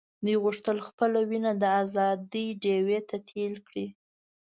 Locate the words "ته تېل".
3.09-3.53